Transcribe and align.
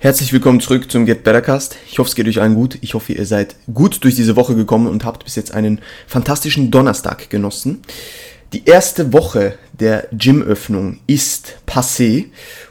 Herzlich 0.00 0.32
willkommen 0.32 0.60
zurück 0.60 0.88
zum 0.92 1.06
Get 1.06 1.24
Better 1.24 1.42
Cast. 1.42 1.76
Ich 1.90 1.98
hoffe, 1.98 2.08
es 2.08 2.14
geht 2.14 2.28
euch 2.28 2.40
allen 2.40 2.54
gut. 2.54 2.78
Ich 2.82 2.94
hoffe, 2.94 3.14
ihr 3.14 3.26
seid 3.26 3.56
gut 3.74 4.04
durch 4.04 4.14
diese 4.14 4.36
Woche 4.36 4.54
gekommen 4.54 4.86
und 4.86 5.04
habt 5.04 5.24
bis 5.24 5.34
jetzt 5.34 5.52
einen 5.52 5.80
fantastischen 6.06 6.70
Donnerstag 6.70 7.30
genossen. 7.30 7.82
Die 8.52 8.64
erste 8.64 9.12
Woche 9.12 9.58
der 9.72 10.06
Gymöffnung 10.12 11.00
ist 11.08 11.56
passé 11.66 12.26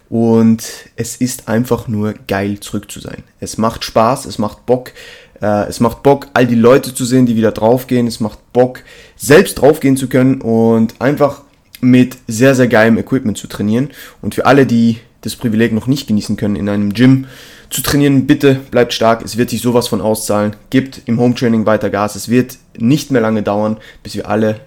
und 0.08 0.64
es 0.96 1.18
ist 1.18 1.50
einfach 1.50 1.90
nur 1.90 2.14
geil 2.30 2.62
zurück 2.62 2.90
zu 2.90 3.02
sein. 3.02 3.24
Es 3.42 3.58
macht 3.58 3.84
Spaß, 3.84 4.26
es 4.26 4.38
macht 4.38 4.66
Bock. 4.66 4.94
Äh, 5.42 5.68
es 5.68 5.82
macht 5.82 6.04
Bock, 6.04 6.28
all 6.34 6.48
die 6.48 6.56
Leute 6.56 6.96
zu 6.96 7.04
sehen, 7.04 7.26
die 7.26 7.36
wieder 7.36 7.52
draufgehen. 7.52 8.08
Es 8.08 8.22
macht 8.22 8.40
Bock, 8.54 8.84
selbst 9.18 9.56
draufgehen 9.56 9.98
zu 9.98 10.08
können 10.08 10.40
und 10.40 10.96
einfach 11.02 11.42
mit 11.82 12.18
sehr, 12.28 12.56
sehr 12.56 12.68
geilem 12.68 12.98
Equipment 12.98 13.38
zu 13.38 13.48
trainieren. 13.48 13.90
Und 14.22 14.36
für 14.36 14.46
alle, 14.46 14.66
die 14.66 14.98
das 15.22 15.36
Privileg 15.36 15.74
noch 15.74 15.88
nicht 15.88 16.08
genießen 16.08 16.38
können, 16.38 16.56
in 16.56 16.70
einem 16.70 16.94
Gym 16.94 17.28
zu 17.70 17.82
trainieren, 17.82 18.28
bitte 18.28 18.56
bleibt 18.72 18.94
stark. 18.94 19.24
Es 19.24 19.38
wird 19.38 19.50
sich 19.50 19.62
sowas 19.62 19.88
von 19.88 20.02
auszahlen. 20.02 20.56
Gebt 20.70 21.02
im 21.06 21.20
Home 21.20 21.36
Training 21.36 21.66
weiter 21.66 21.90
Gas. 21.90 22.16
Es 22.16 22.30
wird 22.30 22.58
nicht 22.78 23.12
mehr 23.12 23.22
lange 23.22 23.44
dauern, 23.44 23.78
bis 24.04 24.16
wir 24.16 24.30
alle 24.30 24.62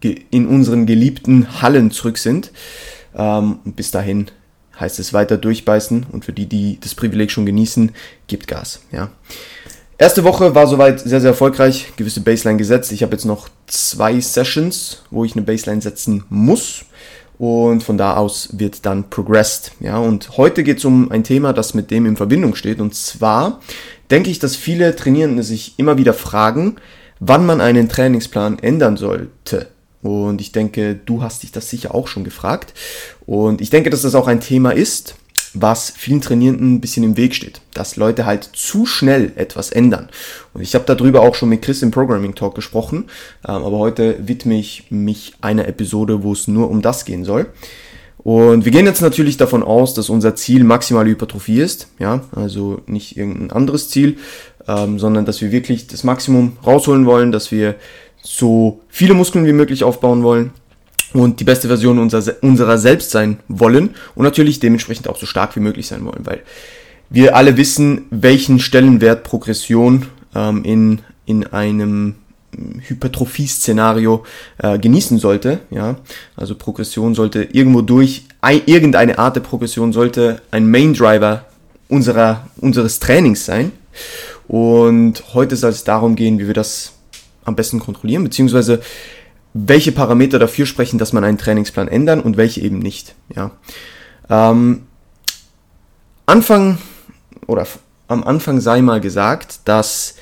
in 0.00 0.46
unseren 0.46 0.86
geliebten 0.86 1.60
Hallen 1.60 1.90
zurück 1.90 2.18
sind. 2.18 2.52
Ähm, 3.14 3.58
und 3.64 3.76
bis 3.76 3.90
dahin 3.90 4.30
heißt 4.78 4.98
es 4.98 5.12
weiter 5.12 5.36
durchbeißen. 5.36 6.06
Und 6.10 6.24
für 6.24 6.32
die, 6.32 6.46
die 6.46 6.78
das 6.80 6.94
Privileg 6.94 7.30
schon 7.30 7.46
genießen, 7.46 7.92
gebt 8.28 8.46
Gas. 8.46 8.80
Ja. 8.92 9.10
Erste 10.00 10.22
Woche 10.22 10.54
war 10.54 10.68
soweit 10.68 11.00
sehr, 11.00 11.20
sehr 11.20 11.30
erfolgreich. 11.30 11.92
Gewisse 11.96 12.20
Baseline 12.20 12.56
gesetzt. 12.56 12.92
Ich 12.92 13.02
habe 13.02 13.12
jetzt 13.12 13.24
noch 13.24 13.48
zwei 13.66 14.20
Sessions, 14.20 15.02
wo 15.10 15.24
ich 15.24 15.34
eine 15.34 15.42
Baseline 15.42 15.82
setzen 15.82 16.22
muss 16.28 16.84
und 17.36 17.82
von 17.82 17.98
da 17.98 18.16
aus 18.16 18.50
wird 18.52 18.86
dann 18.86 19.10
progressed. 19.10 19.72
Ja, 19.80 19.98
und 19.98 20.36
heute 20.36 20.62
geht 20.62 20.78
es 20.78 20.84
um 20.84 21.10
ein 21.10 21.24
Thema, 21.24 21.52
das 21.52 21.74
mit 21.74 21.90
dem 21.90 22.06
in 22.06 22.16
Verbindung 22.16 22.54
steht. 22.54 22.80
Und 22.80 22.94
zwar 22.94 23.60
denke 24.08 24.30
ich, 24.30 24.38
dass 24.38 24.54
viele 24.54 24.94
Trainierende 24.94 25.42
sich 25.42 25.74
immer 25.78 25.98
wieder 25.98 26.14
fragen, 26.14 26.76
wann 27.18 27.44
man 27.44 27.60
einen 27.60 27.88
Trainingsplan 27.88 28.60
ändern 28.60 28.96
sollte. 28.96 29.66
Und 30.02 30.40
ich 30.40 30.52
denke, 30.52 30.94
du 30.94 31.24
hast 31.24 31.42
dich 31.42 31.50
das 31.50 31.70
sicher 31.70 31.92
auch 31.92 32.06
schon 32.06 32.22
gefragt. 32.22 32.72
Und 33.26 33.60
ich 33.60 33.70
denke, 33.70 33.90
dass 33.90 34.02
das 34.02 34.14
auch 34.14 34.28
ein 34.28 34.40
Thema 34.40 34.70
ist, 34.70 35.16
was 35.54 35.90
vielen 35.90 36.20
Trainierenden 36.20 36.74
ein 36.74 36.80
bisschen 36.80 37.04
im 37.04 37.16
Weg 37.16 37.34
steht, 37.34 37.60
dass 37.74 37.96
Leute 37.96 38.26
halt 38.26 38.50
zu 38.52 38.86
schnell 38.86 39.32
etwas 39.36 39.70
ändern. 39.70 40.08
Und 40.54 40.62
ich 40.62 40.74
habe 40.74 40.84
darüber 40.86 41.22
auch 41.22 41.34
schon 41.34 41.48
mit 41.48 41.62
Chris 41.62 41.82
im 41.82 41.90
Programming 41.90 42.34
Talk 42.34 42.54
gesprochen, 42.54 43.04
ähm, 43.46 43.54
aber 43.64 43.78
heute 43.78 44.16
widme 44.26 44.58
ich 44.58 44.90
mich 44.90 45.34
einer 45.40 45.68
Episode, 45.68 46.22
wo 46.22 46.32
es 46.32 46.48
nur 46.48 46.70
um 46.70 46.82
das 46.82 47.04
gehen 47.04 47.24
soll. 47.24 47.46
Und 48.18 48.64
wir 48.64 48.72
gehen 48.72 48.86
jetzt 48.86 49.00
natürlich 49.00 49.36
davon 49.36 49.62
aus, 49.62 49.94
dass 49.94 50.10
unser 50.10 50.34
Ziel 50.34 50.64
maximale 50.64 51.10
Hypertrophie 51.10 51.60
ist, 51.60 51.88
ja, 51.98 52.22
also 52.32 52.82
nicht 52.86 53.16
irgendein 53.16 53.52
anderes 53.52 53.88
Ziel, 53.90 54.18
ähm, 54.66 54.98
sondern 54.98 55.24
dass 55.24 55.40
wir 55.40 55.52
wirklich 55.52 55.86
das 55.86 56.04
Maximum 56.04 56.58
rausholen 56.66 57.06
wollen, 57.06 57.32
dass 57.32 57.52
wir 57.52 57.76
so 58.22 58.80
viele 58.88 59.14
Muskeln 59.14 59.46
wie 59.46 59.52
möglich 59.52 59.84
aufbauen 59.84 60.22
wollen, 60.22 60.50
und 61.12 61.40
die 61.40 61.44
beste 61.44 61.68
Version 61.68 61.98
unserer, 61.98 62.34
unserer 62.42 62.78
selbst 62.78 63.10
sein 63.10 63.38
wollen 63.48 63.94
und 64.14 64.24
natürlich 64.24 64.60
dementsprechend 64.60 65.08
auch 65.08 65.16
so 65.16 65.26
stark 65.26 65.56
wie 65.56 65.60
möglich 65.60 65.86
sein 65.86 66.04
wollen, 66.04 66.24
weil 66.24 66.42
wir 67.10 67.36
alle 67.36 67.56
wissen, 67.56 68.02
welchen 68.10 68.58
Stellenwert 68.58 69.24
Progression 69.24 70.06
ähm, 70.34 70.64
in, 70.64 71.00
in 71.24 71.46
einem 71.46 72.16
Hypertrophie-Szenario 72.80 74.24
äh, 74.58 74.78
genießen 74.78 75.18
sollte. 75.18 75.60
Ja? 75.70 75.96
Also 76.36 76.54
Progression 76.54 77.14
sollte 77.14 77.44
irgendwo 77.44 77.82
durch, 77.82 78.24
ein, 78.40 78.62
irgendeine 78.66 79.18
Art 79.18 79.36
der 79.36 79.40
Progression 79.40 79.92
sollte 79.92 80.42
ein 80.50 80.70
Main 80.70 80.94
Driver 80.94 81.46
unserer, 81.88 82.48
unseres 82.58 83.00
Trainings 83.00 83.44
sein. 83.44 83.72
Und 84.46 85.22
heute 85.34 85.56
soll 85.56 85.70
es 85.70 85.84
darum 85.84 86.16
gehen, 86.16 86.38
wie 86.38 86.46
wir 86.46 86.54
das 86.54 86.92
am 87.44 87.56
besten 87.56 87.80
kontrollieren, 87.80 88.24
beziehungsweise 88.24 88.80
welche 89.66 89.92
Parameter 89.92 90.38
dafür 90.38 90.66
sprechen, 90.66 90.98
dass 90.98 91.12
man 91.12 91.24
einen 91.24 91.38
Trainingsplan 91.38 91.88
ändern 91.88 92.20
und 92.20 92.36
welche 92.36 92.60
eben 92.60 92.78
nicht. 92.78 93.14
Ja. 93.34 93.50
Ähm, 94.30 94.86
Anfang 96.26 96.78
oder 97.46 97.66
am 98.06 98.22
Anfang 98.24 98.60
sei 98.60 98.82
mal 98.82 99.00
gesagt, 99.00 99.60
dass 99.64 100.16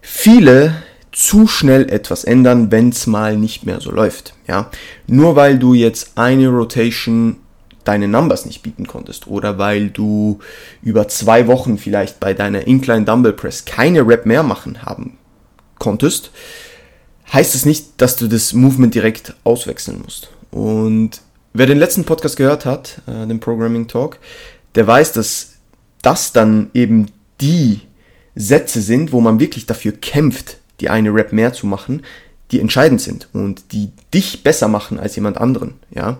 viele 0.00 0.74
zu 1.12 1.46
schnell 1.46 1.90
etwas 1.90 2.24
ändern, 2.24 2.70
wenn 2.70 2.88
es 2.88 3.06
mal 3.06 3.36
nicht 3.36 3.66
mehr 3.66 3.80
so 3.80 3.90
läuft. 3.90 4.34
Ja, 4.48 4.70
nur 5.06 5.36
weil 5.36 5.58
du 5.58 5.74
jetzt 5.74 6.12
eine 6.16 6.48
Rotation 6.48 7.36
deine 7.84 8.08
Numbers 8.08 8.46
nicht 8.46 8.62
bieten 8.62 8.86
konntest 8.86 9.26
oder 9.26 9.58
weil 9.58 9.90
du 9.90 10.38
über 10.82 11.08
zwei 11.08 11.46
Wochen 11.46 11.78
vielleicht 11.78 12.20
bei 12.20 12.32
deiner 12.32 12.66
Incline 12.66 13.04
Dumbbell 13.04 13.32
Press 13.32 13.64
keine 13.64 14.06
Rep 14.06 14.24
mehr 14.24 14.42
machen 14.42 14.82
haben 14.82 15.18
konntest, 15.78 16.30
heißt 17.32 17.54
es 17.54 17.64
nicht, 17.64 18.00
dass 18.00 18.16
du 18.16 18.28
das 18.28 18.52
Movement 18.52 18.94
direkt 18.94 19.34
auswechseln 19.44 20.02
musst. 20.02 20.30
Und 20.50 21.20
wer 21.52 21.66
den 21.66 21.78
letzten 21.78 22.04
Podcast 22.04 22.36
gehört 22.36 22.64
hat, 22.64 23.00
äh, 23.06 23.26
den 23.26 23.40
Programming 23.40 23.88
Talk, 23.88 24.18
der 24.74 24.86
weiß, 24.86 25.12
dass 25.12 25.54
das 26.02 26.32
dann 26.32 26.70
eben 26.74 27.08
die 27.40 27.80
Sätze 28.34 28.80
sind, 28.80 29.12
wo 29.12 29.20
man 29.20 29.40
wirklich 29.40 29.66
dafür 29.66 29.92
kämpft, 29.92 30.58
die 30.80 30.88
eine 30.88 31.14
Rap 31.14 31.32
mehr 31.32 31.52
zu 31.52 31.66
machen, 31.66 32.02
die 32.50 32.60
entscheidend 32.60 33.00
sind 33.00 33.28
und 33.32 33.72
die 33.72 33.90
dich 34.12 34.42
besser 34.42 34.68
machen 34.68 34.98
als 34.98 35.16
jemand 35.16 35.38
anderen, 35.38 35.74
ja. 35.90 36.18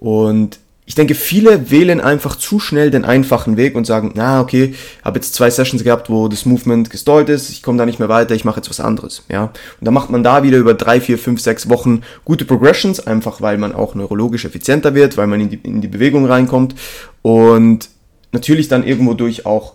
Und 0.00 0.58
ich 0.90 0.96
denke, 0.96 1.14
viele 1.14 1.70
wählen 1.70 2.00
einfach 2.00 2.34
zu 2.34 2.58
schnell 2.58 2.90
den 2.90 3.04
einfachen 3.04 3.56
Weg 3.56 3.76
und 3.76 3.86
sagen, 3.86 4.10
na 4.16 4.40
okay, 4.40 4.74
habe 5.04 5.20
jetzt 5.20 5.34
zwei 5.34 5.48
Sessions 5.48 5.84
gehabt, 5.84 6.10
wo 6.10 6.26
das 6.26 6.46
Movement 6.46 6.90
gestallt 6.90 7.28
ist, 7.28 7.48
ich 7.48 7.62
komme 7.62 7.78
da 7.78 7.86
nicht 7.86 8.00
mehr 8.00 8.08
weiter, 8.08 8.34
ich 8.34 8.44
mache 8.44 8.56
jetzt 8.56 8.70
was 8.70 8.80
anderes, 8.80 9.22
ja. 9.30 9.44
Und 9.44 9.52
dann 9.82 9.94
macht 9.94 10.10
man 10.10 10.24
da 10.24 10.42
wieder 10.42 10.58
über 10.58 10.74
drei, 10.74 11.00
vier, 11.00 11.16
fünf, 11.16 11.40
sechs 11.40 11.68
Wochen 11.68 12.02
gute 12.24 12.44
Progressions, 12.44 12.98
einfach 13.06 13.40
weil 13.40 13.56
man 13.56 13.72
auch 13.72 13.94
neurologisch 13.94 14.44
effizienter 14.44 14.96
wird, 14.96 15.16
weil 15.16 15.28
man 15.28 15.40
in 15.40 15.50
die, 15.50 15.60
in 15.62 15.80
die 15.80 15.86
Bewegung 15.86 16.26
reinkommt 16.26 16.74
und 17.22 17.88
natürlich 18.32 18.66
dann 18.66 18.82
irgendwo 18.82 19.14
durch 19.14 19.46
auch 19.46 19.74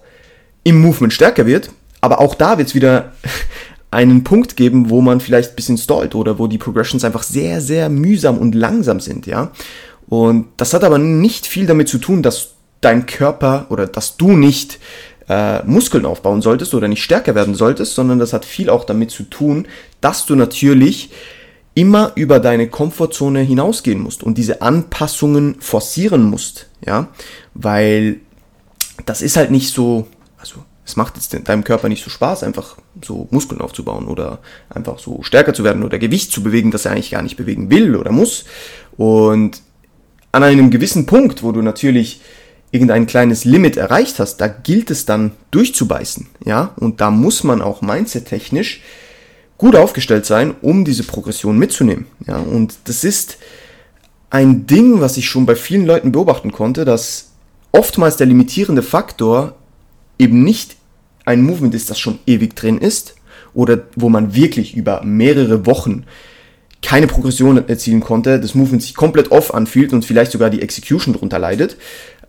im 0.66 0.82
Movement 0.82 1.14
stärker 1.14 1.46
wird, 1.46 1.70
aber 2.02 2.20
auch 2.20 2.36
da 2.36 2.58
wird 2.58 2.68
es 2.68 2.76
wieder 2.76 3.14
einen 3.90 4.26
Punkt 4.26 4.58
geben, 4.58 4.90
wo 4.90 5.00
man 5.00 5.22
vielleicht 5.22 5.56
bisschen 5.56 5.78
stallt 5.78 6.14
oder 6.14 6.40
wo 6.40 6.47
die 6.47 6.58
Progressions 6.58 7.06
einfach 7.06 7.24
sehr, 7.24 7.62
sehr 7.62 7.88
mühsam 7.88 8.38
und 8.38 8.53
langsam 8.53 9.00
sind, 9.00 9.28
ja. 9.28 9.53
Und 10.07 10.47
das 10.57 10.73
hat 10.73 10.83
aber 10.83 10.97
nicht 10.97 11.47
viel 11.47 11.66
damit 11.66 11.89
zu 11.89 11.97
tun, 11.97 12.21
dass 12.21 12.49
dein 12.81 13.05
Körper 13.05 13.66
oder 13.69 13.88
dass 13.88 14.17
du 14.17 14.33
nicht 14.33 14.79
äh, 15.27 15.63
Muskeln 15.63 16.05
aufbauen 16.05 16.41
solltest 16.41 16.73
oder 16.73 16.88
nicht 16.88 17.03
stärker 17.03 17.33
werden 17.35 17.55
solltest, 17.55 17.95
sondern 17.95 18.19
das 18.19 18.33
hat 18.33 18.45
viel 18.45 18.69
auch 18.69 18.83
damit 18.83 19.11
zu 19.11 19.23
tun, 19.23 19.67
dass 20.01 20.25
du 20.25 20.35
natürlich 20.35 21.09
immer 21.73 22.11
über 22.16 22.39
deine 22.39 22.69
Komfortzone 22.69 23.41
hinausgehen 23.41 23.99
musst 23.99 24.23
und 24.23 24.38
diese 24.38 24.61
Anpassungen 24.61 25.55
forcieren 25.59 26.23
musst, 26.23 26.69
ja, 26.85 27.09
weil 27.53 28.22
das 29.05 29.22
ist 29.22 29.35
halt 29.35 29.51
nicht 29.51 29.73
so, 29.73 30.07
also 30.37 30.63
es 30.85 30.95
macht 30.95 31.16
jetzt 31.16 31.35
deinem 31.49 31.63
Körper 31.63 31.89
nicht 31.89 32.03
so 32.03 32.09
Spaß, 32.09 32.43
einfach 32.43 32.77
so 33.03 33.27
Muskeln 33.31 33.59
aufzubauen 33.59 34.07
oder 34.07 34.39
einfach 34.69 34.99
so 34.99 35.22
stärker 35.23 35.53
zu 35.53 35.63
werden 35.63 35.83
oder 35.83 35.97
Gewicht 35.97 36.31
zu 36.31 36.43
bewegen, 36.43 36.72
das 36.72 36.85
er 36.85 36.91
eigentlich 36.91 37.11
gar 37.11 37.23
nicht 37.23 37.35
bewegen 37.35 37.69
will 37.69 37.95
oder 37.95 38.11
muss. 38.11 38.45
Und 38.95 39.61
an 40.35 40.44
einem 40.44 40.69
gewissen 40.69 41.06
Punkt, 41.06 41.44
wo 41.44 41.53
du 41.53 41.62
natürlich 41.62 42.19
irgendein 42.69 43.07
kleines 43.07 43.46
Limit 43.46 43.78
erreicht 43.78 44.19
hast, 44.19 44.35
da 44.41 44.50
gilt 44.50 44.91
es 44.91 45.06
dann 45.06 45.31
durchzubeißen, 45.51 46.28
ja, 46.44 46.73
und 46.75 47.00
da 47.00 47.09
muss 47.09 47.46
man 47.46 47.62
auch 47.62 47.81
mindset-technisch 47.81 48.81
gut 49.57 49.78
aufgestellt 49.78 50.25
sein, 50.25 50.53
um 50.62 50.84
diese 50.84 51.03
Progression 51.03 51.57
mitzunehmen, 51.57 52.07
ja, 52.28 52.35
und 52.35 52.75
das 52.84 53.06
ist 53.06 53.38
ein 54.29 54.68
Ding, 54.68 55.00
was 55.00 55.16
ich 55.16 55.29
schon 55.29 55.46
bei 55.46 55.56
vielen 55.56 55.85
Leuten 55.85 56.12
beobachten 56.12 56.52
konnte, 56.52 56.84
dass 56.84 57.31
oftmals 57.72 58.17
der 58.17 58.28
limitierende 58.28 58.84
Faktor 58.84 59.56
eben 60.20 60.43
nicht 60.43 60.76
ein 61.23 61.43
Movement 61.43 61.73
ist, 61.76 61.90
das 61.90 61.97
schon 61.97 62.20
ewig 62.28 62.58
drin 62.58 62.78
ist, 62.78 63.16
oder 63.53 63.84
wo 63.96 64.09
man 64.09 64.35
wirklich 64.35 64.76
über 64.76 65.02
mehrere 65.02 65.66
Wochen 65.66 66.03
keine 66.81 67.07
Progression 67.07 67.67
erzielen 67.67 68.01
konnte, 68.01 68.39
das 68.39 68.55
Movement 68.55 68.83
sich 68.83 68.95
komplett 68.95 69.31
off 69.31 69.53
anfühlt 69.53 69.93
und 69.93 70.05
vielleicht 70.05 70.31
sogar 70.31 70.49
die 70.49 70.61
Execution 70.61 71.13
darunter 71.13 71.39
leidet, 71.39 71.77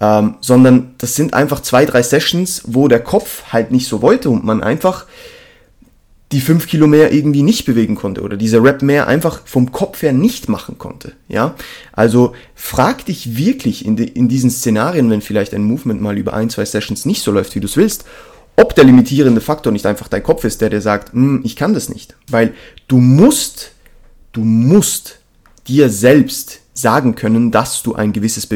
ähm, 0.00 0.36
sondern 0.40 0.94
das 0.98 1.14
sind 1.14 1.34
einfach 1.34 1.60
zwei, 1.60 1.84
drei 1.84 2.02
Sessions, 2.02 2.62
wo 2.66 2.88
der 2.88 3.00
Kopf 3.00 3.44
halt 3.52 3.70
nicht 3.70 3.86
so 3.86 4.02
wollte 4.02 4.30
und 4.30 4.44
man 4.44 4.62
einfach 4.62 5.06
die 6.32 6.40
fünf 6.40 6.66
Kilo 6.66 6.88
mehr 6.88 7.12
irgendwie 7.12 7.42
nicht 7.42 7.66
bewegen 7.66 7.94
konnte 7.94 8.22
oder 8.22 8.36
diese 8.36 8.62
Rap 8.62 8.82
mehr 8.82 9.06
einfach 9.06 9.42
vom 9.44 9.70
Kopf 9.70 10.02
her 10.02 10.12
nicht 10.12 10.48
machen 10.48 10.76
konnte. 10.76 11.12
Ja, 11.28 11.54
also 11.92 12.32
frag 12.54 13.06
dich 13.06 13.36
wirklich 13.36 13.84
in, 13.84 13.96
de, 13.96 14.08
in 14.08 14.28
diesen 14.28 14.50
Szenarien, 14.50 15.08
wenn 15.08 15.20
vielleicht 15.20 15.54
ein 15.54 15.62
Movement 15.62 16.00
mal 16.00 16.18
über 16.18 16.34
ein, 16.34 16.50
zwei 16.50 16.64
Sessions 16.64 17.06
nicht 17.06 17.22
so 17.22 17.30
läuft, 17.30 17.54
wie 17.54 17.60
du 17.60 17.66
es 17.66 17.76
willst, 17.76 18.04
ob 18.56 18.74
der 18.74 18.84
limitierende 18.84 19.40
Faktor 19.40 19.72
nicht 19.72 19.86
einfach 19.86 20.08
dein 20.08 20.22
Kopf 20.22 20.42
ist, 20.44 20.60
der 20.60 20.70
dir 20.70 20.80
sagt, 20.80 21.12
hm, 21.12 21.42
ich 21.44 21.54
kann 21.54 21.74
das 21.74 21.88
nicht, 21.88 22.16
weil 22.28 22.54
du 22.88 22.98
musst 22.98 23.70
Du 24.36 24.44
musst 24.44 25.20
dir 25.66 25.88
selbst 25.88 26.60
sagen 26.74 27.14
können, 27.14 27.50
dass 27.52 27.82
du 27.82 27.94
ein 27.94 28.12
gewisses, 28.12 28.46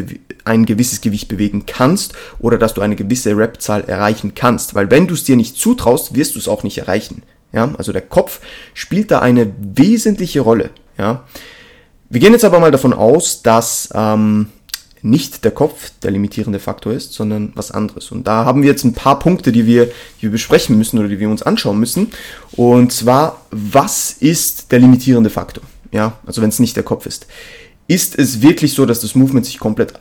ein 0.45 0.67
gewisses 0.67 1.01
Gewicht 1.01 1.29
bewegen 1.29 1.65
kannst 1.65 2.13
oder 2.39 2.59
dass 2.59 2.75
du 2.75 2.83
eine 2.83 2.97
gewisse 2.97 3.35
Rep-Zahl 3.35 3.85
erreichen 3.85 4.35
kannst. 4.35 4.75
Weil 4.75 4.91
wenn 4.91 5.07
du 5.07 5.15
es 5.15 5.25
dir 5.25 5.37
nicht 5.37 5.57
zutraust, 5.57 6.15
wirst 6.15 6.35
du 6.35 6.39
es 6.39 6.49
auch 6.49 6.65
nicht 6.65 6.77
erreichen. 6.77 7.23
Ja, 7.55 7.73
also 7.79 7.93
der 7.93 8.03
Kopf 8.03 8.41
spielt 8.75 9.11
da 9.11 9.21
eine 9.21 9.55
wesentliche 9.59 10.41
Rolle. 10.41 10.69
Ja, 10.99 11.25
wir 12.11 12.21
gehen 12.21 12.35
jetzt 12.35 12.45
aber 12.45 12.61
mal 12.61 12.73
davon 12.73 12.93
aus, 12.93 13.41
dass 13.41 13.89
ähm, 13.95 14.49
nicht 15.03 15.45
der 15.45 15.51
Kopf 15.51 15.93
der 16.03 16.11
limitierende 16.11 16.59
Faktor 16.59 16.93
ist, 16.93 17.13
sondern 17.13 17.53
was 17.55 17.71
anderes. 17.71 18.11
Und 18.11 18.27
da 18.27 18.45
haben 18.45 18.63
wir 18.63 18.71
jetzt 18.71 18.85
ein 18.85 18.95
paar 18.95 19.19
Punkte, 19.19 19.53
die 19.53 19.67
wir, 19.67 19.87
die 19.87 20.23
wir 20.23 20.31
besprechen 20.31 20.77
müssen 20.77 20.99
oder 20.99 21.09
die 21.09 21.19
wir 21.19 21.31
uns 21.31 21.43
anschauen 21.43 21.79
müssen. 21.79 22.09
Und 22.53 22.93
zwar, 22.93 23.41
was 23.51 24.13
ist 24.13 24.73
der 24.73 24.79
limitierende 24.79 25.31
Faktor? 25.31 25.65
Ja, 25.93 26.19
also 26.27 26.43
wenn 26.43 26.51
es 26.51 26.59
nicht 26.59 26.77
der 26.77 26.85
Kopf 26.85 27.07
ist. 27.07 27.27
Ist 27.89 28.19
es 28.19 28.43
wirklich 28.43 28.75
so, 28.75 28.87
dass 28.87 29.01
das 29.01 29.15
Movement 29.15 29.47
sich 29.47 29.59
komplett 29.59 29.95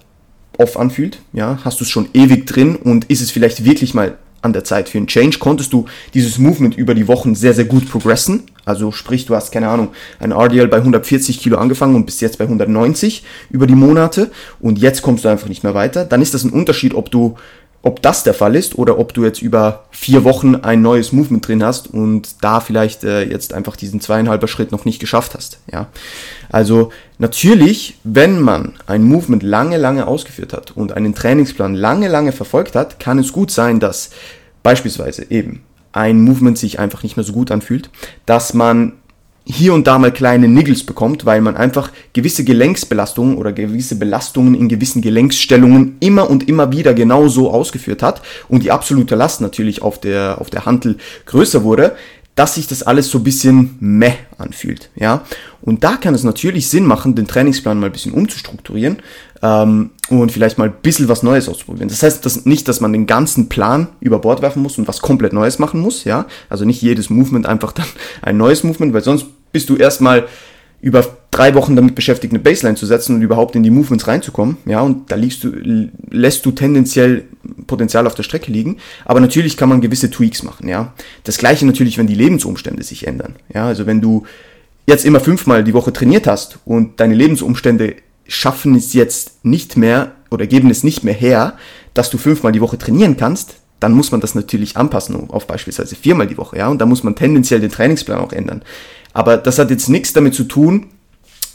off 0.57 0.77
anfühlt? 0.77 1.19
Ja, 1.33 1.59
hast 1.63 1.79
du 1.79 1.83
es 1.83 1.89
schon 1.89 2.09
ewig 2.13 2.45
drin 2.45 2.75
und 2.75 3.05
ist 3.05 3.21
es 3.21 3.31
vielleicht 3.31 3.65
wirklich 3.65 3.93
mal 3.93 4.17
an 4.41 4.53
der 4.53 4.63
Zeit 4.63 4.89
für 4.89 4.97
einen 4.97 5.07
Change, 5.07 5.37
konntest 5.39 5.73
du 5.73 5.85
dieses 6.13 6.37
Movement 6.37 6.77
über 6.77 6.93
die 6.93 7.07
Wochen 7.07 7.35
sehr, 7.35 7.53
sehr 7.53 7.65
gut 7.65 7.89
progressen. 7.89 8.43
Also 8.65 8.91
sprich, 8.91 9.25
du 9.25 9.35
hast, 9.35 9.51
keine 9.51 9.69
Ahnung, 9.69 9.89
ein 10.19 10.31
RDL 10.31 10.67
bei 10.67 10.77
140 10.77 11.39
Kilo 11.39 11.57
angefangen 11.57 11.95
und 11.95 12.05
bist 12.05 12.21
jetzt 12.21 12.37
bei 12.37 12.45
190 12.45 13.23
über 13.49 13.67
die 13.67 13.75
Monate 13.75 14.31
und 14.59 14.77
jetzt 14.79 15.01
kommst 15.01 15.25
du 15.25 15.29
einfach 15.29 15.49
nicht 15.49 15.63
mehr 15.63 15.73
weiter. 15.73 16.05
Dann 16.05 16.21
ist 16.21 16.33
das 16.33 16.43
ein 16.43 16.51
Unterschied, 16.51 16.93
ob 16.93 17.11
du 17.11 17.35
ob 17.81 18.01
das 18.01 18.23
der 18.23 18.33
Fall 18.33 18.55
ist 18.55 18.77
oder 18.77 18.99
ob 18.99 19.13
du 19.13 19.23
jetzt 19.23 19.41
über 19.41 19.85
vier 19.91 20.23
Wochen 20.25 20.55
ein 20.55 20.81
neues 20.81 21.13
Movement 21.13 21.47
drin 21.47 21.63
hast 21.63 21.87
und 21.87 22.43
da 22.43 22.59
vielleicht 22.59 23.03
äh, 23.03 23.23
jetzt 23.23 23.53
einfach 23.53 23.77
diesen 23.77 24.01
zweieinhalber 24.01 24.47
Schritt 24.47 24.71
noch 24.71 24.83
nicht 24.83 24.99
geschafft 24.99 25.33
hast. 25.33 25.59
Ja, 25.71 25.87
also 26.49 26.91
natürlich, 27.19 27.97
wenn 28.03 28.41
man 28.41 28.73
ein 28.85 29.03
Movement 29.03 29.43
lange, 29.43 29.77
lange 29.77 30.07
ausgeführt 30.07 30.51
hat 30.51 30.71
und 30.71 30.91
einen 30.91 31.15
Trainingsplan 31.15 31.73
lange, 31.73 32.09
lange 32.09 32.33
verfolgt 32.33 32.75
hat, 32.75 32.99
kann 32.99 33.17
es 33.17 33.31
gut 33.31 33.49
sein, 33.49 33.79
dass 33.79 34.09
beispielsweise 34.61 35.31
eben 35.31 35.63
ein 35.93 36.21
Movement 36.21 36.57
sich 36.57 36.79
einfach 36.79 37.03
nicht 37.03 37.15
mehr 37.15 37.23
so 37.23 37.33
gut 37.33 37.49
anfühlt, 37.49 37.89
dass 38.25 38.53
man 38.53 38.93
hier 39.51 39.73
und 39.73 39.87
da 39.87 39.97
mal 39.97 40.13
kleine 40.13 40.47
Niggles 40.47 40.83
bekommt, 40.83 41.25
weil 41.25 41.41
man 41.41 41.57
einfach 41.57 41.91
gewisse 42.13 42.43
Gelenksbelastungen 42.43 43.35
oder 43.35 43.51
gewisse 43.51 43.95
Belastungen 43.95 44.53
in 44.53 44.69
gewissen 44.69 45.01
Gelenksstellungen 45.01 45.97
immer 45.99 46.29
und 46.29 46.47
immer 46.47 46.71
wieder 46.71 46.93
genau 46.93 47.27
so 47.29 47.51
ausgeführt 47.51 48.03
hat 48.03 48.21
und 48.47 48.63
die 48.63 48.71
absolute 48.71 49.15
Last 49.15 49.41
natürlich 49.41 49.81
auf 49.81 49.99
der, 49.99 50.39
auf 50.39 50.51
der 50.51 50.65
Hantel 50.65 50.97
größer 51.25 51.63
wurde, 51.63 51.95
dass 52.35 52.55
sich 52.55 52.67
das 52.67 52.83
alles 52.83 53.09
so 53.09 53.17
ein 53.17 53.23
bisschen 53.23 53.75
meh 53.79 54.13
anfühlt, 54.37 54.91
ja. 54.95 55.25
Und 55.61 55.83
da 55.83 55.97
kann 55.97 56.13
es 56.13 56.23
natürlich 56.23 56.69
Sinn 56.69 56.85
machen, 56.85 57.15
den 57.15 57.27
Trainingsplan 57.27 57.77
mal 57.77 57.87
ein 57.87 57.91
bisschen 57.91 58.13
umzustrukturieren 58.13 58.97
ähm, 59.41 59.89
und 60.09 60.31
vielleicht 60.31 60.57
mal 60.57 60.69
ein 60.69 60.75
bisschen 60.81 61.09
was 61.09 61.21
Neues 61.21 61.49
auszuprobieren. 61.49 61.89
Das 61.89 62.01
heißt 62.01 62.25
dass 62.25 62.45
nicht, 62.45 62.67
dass 62.69 62.79
man 62.79 62.93
den 62.93 63.07
ganzen 63.07 63.49
Plan 63.49 63.87
über 63.99 64.19
Bord 64.19 64.41
werfen 64.41 64.61
muss 64.63 64.77
und 64.77 64.87
was 64.87 65.01
komplett 65.01 65.33
Neues 65.33 65.59
machen 65.59 65.81
muss, 65.81 66.05
ja. 66.05 66.27
Also 66.49 66.65
nicht 66.65 66.81
jedes 66.81 67.09
Movement 67.09 67.45
einfach 67.45 67.71
dann 67.71 67.87
ein 68.21 68.37
neues 68.37 68.63
Movement, 68.63 68.93
weil 68.93 69.03
sonst 69.03 69.25
bist 69.51 69.69
du 69.69 69.75
erstmal 69.75 70.27
über 70.81 71.05
drei 71.31 71.53
Wochen 71.55 71.75
damit 71.75 71.95
beschäftigt, 71.95 72.33
eine 72.33 72.41
Baseline 72.41 72.77
zu 72.77 72.85
setzen 72.85 73.15
und 73.15 73.21
überhaupt 73.21 73.55
in 73.55 73.63
die 73.63 73.69
Movements 73.69 74.07
reinzukommen. 74.07 74.57
Ja, 74.65 74.81
und 74.81 75.11
da 75.11 75.15
liegst 75.15 75.43
du, 75.43 75.51
lässt 76.09 76.45
du 76.45 76.51
tendenziell 76.51 77.25
Potenzial 77.67 78.07
auf 78.07 78.15
der 78.15 78.23
Strecke 78.23 78.51
liegen. 78.51 78.77
Aber 79.05 79.19
natürlich 79.19 79.57
kann 79.57 79.69
man 79.69 79.81
gewisse 79.81 80.09
Tweaks 80.09 80.43
machen. 80.43 80.67
Ja, 80.69 80.93
das 81.23 81.37
gleiche 81.37 81.65
natürlich, 81.65 81.97
wenn 81.97 82.07
die 82.07 82.15
Lebensumstände 82.15 82.83
sich 82.83 83.07
ändern. 83.07 83.35
Ja, 83.53 83.67
also 83.67 83.85
wenn 83.85 84.01
du 84.01 84.25
jetzt 84.87 85.05
immer 85.05 85.19
fünfmal 85.19 85.63
die 85.63 85.73
Woche 85.73 85.93
trainiert 85.93 86.27
hast 86.27 86.59
und 86.65 86.99
deine 86.99 87.13
Lebensumstände 87.13 87.95
schaffen 88.27 88.75
es 88.75 88.93
jetzt 88.93 89.43
nicht 89.43 89.75
mehr 89.75 90.13
oder 90.31 90.47
geben 90.47 90.69
es 90.69 90.83
nicht 90.83 91.03
mehr 91.03 91.13
her, 91.13 91.57
dass 91.93 92.09
du 92.09 92.17
fünfmal 92.17 92.51
die 92.51 92.61
Woche 92.61 92.77
trainieren 92.77 93.17
kannst, 93.17 93.55
dann 93.79 93.93
muss 93.93 94.11
man 94.11 94.21
das 94.21 94.35
natürlich 94.35 94.77
anpassen 94.77 95.29
auf 95.29 95.47
beispielsweise 95.47 95.95
viermal 95.95 96.27
die 96.27 96.37
Woche, 96.37 96.57
ja, 96.57 96.67
und 96.67 96.79
da 96.79 96.85
muss 96.85 97.03
man 97.03 97.15
tendenziell 97.15 97.61
den 97.61 97.71
Trainingsplan 97.71 98.19
auch 98.19 98.33
ändern. 98.33 98.61
Aber 99.13 99.37
das 99.37 99.59
hat 99.59 99.69
jetzt 99.69 99.89
nichts 99.89 100.13
damit 100.13 100.33
zu 100.33 100.43
tun, 100.43 100.87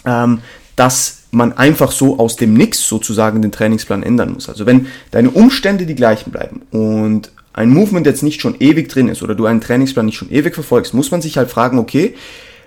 ähm, 0.04 0.40
dass 0.76 1.24
man 1.30 1.52
einfach 1.52 1.92
so 1.92 2.18
aus 2.18 2.36
dem 2.36 2.54
Nix 2.54 2.88
sozusagen 2.88 3.42
den 3.42 3.52
Trainingsplan 3.52 4.02
ändern 4.02 4.32
muss. 4.32 4.48
Also 4.48 4.66
wenn 4.66 4.86
deine 5.10 5.30
Umstände 5.30 5.86
die 5.86 5.94
gleichen 5.94 6.30
bleiben 6.30 6.62
und 6.70 7.30
ein 7.52 7.70
Movement 7.70 8.06
jetzt 8.06 8.22
nicht 8.22 8.40
schon 8.40 8.56
ewig 8.60 8.88
drin 8.88 9.08
ist 9.08 9.22
oder 9.22 9.34
du 9.34 9.46
einen 9.46 9.60
Trainingsplan 9.60 10.06
nicht 10.06 10.16
schon 10.16 10.30
ewig 10.30 10.54
verfolgst, 10.54 10.94
muss 10.94 11.10
man 11.10 11.22
sich 11.22 11.36
halt 11.36 11.50
fragen, 11.50 11.78
okay, 11.78 12.14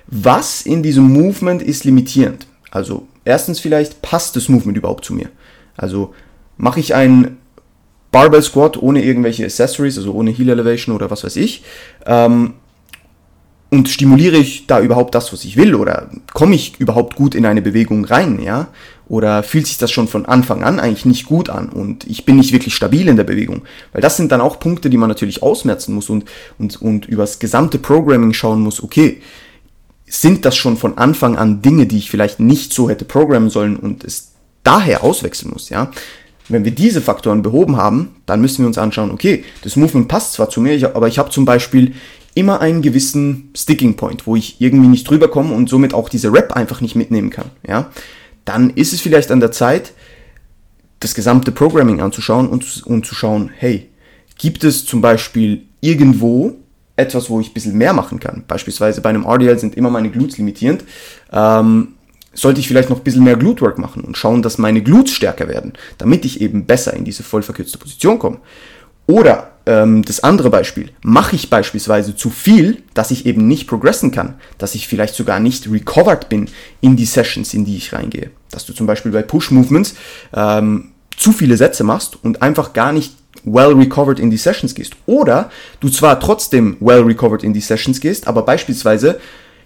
was 0.07 0.61
in 0.61 0.83
diesem 0.83 1.11
Movement 1.11 1.61
ist 1.61 1.83
limitierend? 1.83 2.47
Also 2.71 3.07
erstens 3.25 3.59
vielleicht, 3.59 4.01
passt 4.01 4.35
das 4.35 4.47
Movement 4.47 4.77
überhaupt 4.77 5.03
zu 5.03 5.13
mir? 5.13 5.29
Also 5.75 6.13
mache 6.57 6.79
ich 6.79 6.95
einen 6.95 7.37
Barbell 8.11 8.41
Squat 8.41 8.81
ohne 8.81 9.03
irgendwelche 9.03 9.43
Accessories, 9.43 9.97
also 9.97 10.13
ohne 10.13 10.31
Heel 10.31 10.49
Elevation 10.49 10.95
oder 10.95 11.11
was 11.11 11.23
weiß 11.23 11.35
ich, 11.35 11.63
ähm, 12.05 12.53
und 13.69 13.89
stimuliere 13.89 14.37
ich 14.37 14.65
da 14.67 14.79
überhaupt 14.79 15.13
das, 15.13 15.33
was 15.33 15.43
ich 15.43 15.57
will 15.57 15.75
oder 15.75 16.09
komme 16.33 16.55
ich 16.55 16.79
überhaupt 16.79 17.15
gut 17.15 17.35
in 17.35 17.45
eine 17.45 17.61
Bewegung 17.61 18.05
rein, 18.05 18.39
ja? 18.41 18.67
Oder 19.09 19.41
fühlt 19.41 19.67
sich 19.67 19.77
das 19.77 19.91
schon 19.91 20.07
von 20.09 20.25
Anfang 20.25 20.63
an 20.63 20.79
eigentlich 20.79 21.05
nicht 21.05 21.25
gut 21.25 21.49
an 21.49 21.69
und 21.69 22.05
ich 22.05 22.25
bin 22.25 22.37
nicht 22.37 22.51
wirklich 22.51 22.75
stabil 22.75 23.07
in 23.07 23.15
der 23.15 23.23
Bewegung? 23.23 23.63
Weil 23.93 24.01
das 24.01 24.17
sind 24.17 24.31
dann 24.31 24.41
auch 24.41 24.59
Punkte, 24.59 24.89
die 24.89 24.97
man 24.97 25.09
natürlich 25.09 25.43
ausmerzen 25.43 25.95
muss 25.95 26.09
und, 26.09 26.25
und, 26.57 26.81
und 26.81 27.05
übers 27.05 27.39
gesamte 27.39 27.77
Programming 27.77 28.33
schauen 28.33 28.61
muss, 28.61 28.83
okay, 28.83 29.21
sind 30.05 30.45
das 30.45 30.55
schon 30.55 30.77
von 30.77 30.97
Anfang 30.97 31.37
an 31.37 31.61
Dinge, 31.61 31.85
die 31.85 31.97
ich 31.97 32.09
vielleicht 32.09 32.39
nicht 32.39 32.73
so 32.73 32.89
hätte 32.89 33.05
programmen 33.05 33.49
sollen 33.49 33.75
und 33.75 34.03
es 34.03 34.31
daher 34.63 35.03
auswechseln 35.03 35.51
muss, 35.51 35.69
ja? 35.69 35.91
Wenn 36.49 36.63
wir 36.63 36.71
diese 36.71 37.01
Faktoren 37.01 37.41
behoben 37.41 37.75
haben, 37.75 38.15
dann 38.25 38.39
müssen 38.39 38.59
wir 38.59 38.67
uns 38.67 38.77
anschauen, 38.77 39.11
okay, 39.11 39.43
das 39.63 39.75
Movement 39.75 40.07
passt 40.07 40.33
zwar 40.33 40.49
zu 40.49 40.61
mir, 40.61 40.95
aber 40.95 41.09
ich 41.09 41.19
habe 41.19 41.29
zum 41.29 41.43
Beispiel 41.43 41.93
immer 42.37 42.61
einen 42.61 42.83
gewissen 42.83 43.49
Sticking 43.55 43.95
Point, 43.95 44.27
wo 44.27 44.35
ich 44.35 44.61
irgendwie 44.61 44.87
nicht 44.87 45.09
drüber 45.09 45.27
komme 45.27 45.55
und 45.55 45.69
somit 45.69 45.95
auch 45.95 46.07
diese 46.07 46.31
Rap 46.31 46.53
einfach 46.53 46.81
nicht 46.81 46.95
mitnehmen 46.95 47.31
kann, 47.31 47.49
ja, 47.67 47.89
dann 48.45 48.69
ist 48.69 48.93
es 48.93 49.01
vielleicht 49.01 49.31
an 49.31 49.39
der 49.39 49.51
Zeit, 49.51 49.93
das 50.99 51.15
gesamte 51.15 51.51
Programming 51.51 51.99
anzuschauen 51.99 52.47
und, 52.47 52.83
und 52.85 53.05
zu 53.05 53.15
schauen, 53.15 53.49
hey, 53.55 53.89
gibt 54.37 54.63
es 54.63 54.85
zum 54.85 55.01
Beispiel 55.01 55.63
irgendwo 55.81 56.55
etwas, 56.95 57.29
wo 57.29 57.39
ich 57.39 57.49
ein 57.49 57.53
bisschen 57.53 57.77
mehr 57.77 57.93
machen 57.93 58.19
kann? 58.19 58.43
Beispielsweise 58.47 59.01
bei 59.01 59.09
einem 59.09 59.25
RDL 59.25 59.57
sind 59.57 59.75
immer 59.75 59.89
meine 59.89 60.11
Glutes 60.11 60.37
limitierend. 60.37 60.83
Ähm, 61.31 61.95
sollte 62.33 62.59
ich 62.59 62.67
vielleicht 62.67 62.91
noch 62.91 62.97
ein 62.97 63.03
bisschen 63.03 63.23
mehr 63.23 63.35
Glute 63.35 63.61
Work 63.61 63.79
machen 63.79 64.03
und 64.03 64.15
schauen, 64.15 64.43
dass 64.43 64.59
meine 64.59 64.83
Glutes 64.83 65.13
stärker 65.13 65.47
werden, 65.47 65.73
damit 65.97 66.23
ich 66.23 66.39
eben 66.39 66.65
besser 66.65 66.93
in 66.93 67.03
diese 67.03 67.23
voll 67.23 67.41
verkürzte 67.41 67.79
Position 67.79 68.19
komme. 68.19 68.37
Oder 69.07 69.56
ähm, 69.67 70.03
das 70.03 70.23
andere 70.23 70.49
Beispiel, 70.49 70.89
mache 71.01 71.35
ich 71.35 71.49
beispielsweise 71.49 72.15
zu 72.15 72.29
viel, 72.29 72.81
dass 72.93 73.11
ich 73.11 73.25
eben 73.25 73.47
nicht 73.47 73.67
progressen 73.67 74.11
kann, 74.11 74.35
dass 74.57 74.73
ich 74.73 74.87
vielleicht 74.87 75.13
sogar 75.13 75.39
nicht 75.39 75.69
recovered 75.69 76.29
bin 76.29 76.47
in 76.81 76.95
die 76.95 77.05
Sessions, 77.05 77.53
in 77.53 77.65
die 77.65 77.77
ich 77.77 77.93
reingehe. 77.93 78.31
Dass 78.49 78.65
du 78.65 78.73
zum 78.73 78.87
Beispiel 78.87 79.11
bei 79.11 79.21
Push-Movements 79.21 79.95
ähm, 80.33 80.91
zu 81.15 81.31
viele 81.31 81.57
Sätze 81.57 81.83
machst 81.83 82.17
und 82.23 82.41
einfach 82.41 82.73
gar 82.73 82.91
nicht 82.91 83.13
well 83.43 83.73
recovered 83.73 84.19
in 84.19 84.31
die 84.31 84.37
Sessions 84.37 84.73
gehst. 84.73 84.95
Oder 85.05 85.51
du 85.79 85.89
zwar 85.89 86.19
trotzdem 86.19 86.77
well 86.79 87.01
recovered 87.01 87.43
in 87.43 87.53
die 87.53 87.61
Sessions 87.61 87.99
gehst, 87.99 88.27
aber 88.27 88.43
beispielsweise 88.43 89.19